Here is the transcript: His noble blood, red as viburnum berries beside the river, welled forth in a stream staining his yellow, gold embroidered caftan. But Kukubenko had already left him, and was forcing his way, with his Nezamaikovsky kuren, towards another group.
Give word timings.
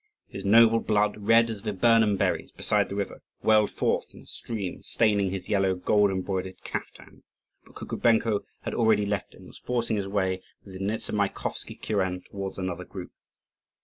His 0.27 0.43
noble 0.43 0.79
blood, 0.79 1.15
red 1.27 1.51
as 1.51 1.61
viburnum 1.61 2.17
berries 2.17 2.51
beside 2.51 2.89
the 2.89 2.95
river, 2.95 3.21
welled 3.43 3.69
forth 3.69 4.15
in 4.15 4.21
a 4.21 4.25
stream 4.25 4.81
staining 4.81 5.29
his 5.29 5.47
yellow, 5.47 5.75
gold 5.75 6.09
embroidered 6.09 6.63
caftan. 6.63 7.21
But 7.65 7.75
Kukubenko 7.75 8.43
had 8.61 8.73
already 8.73 9.05
left 9.05 9.35
him, 9.35 9.41
and 9.41 9.47
was 9.49 9.59
forcing 9.59 9.97
his 9.97 10.07
way, 10.07 10.41
with 10.65 10.73
his 10.73 10.81
Nezamaikovsky 10.81 11.75
kuren, 11.83 12.21
towards 12.25 12.57
another 12.57 12.83
group. 12.83 13.11